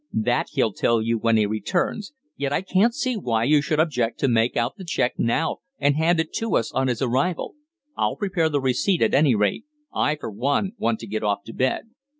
[0.13, 2.11] "That he'll tell you when he returns.
[2.35, 5.95] Yet I can't see why you should object to make out the cheque now, and
[5.95, 7.53] hand it to us on his arrival.
[7.95, 9.65] I'll prepare the receipt, at any rate.
[9.93, 11.91] I, for one, want to get off to bed."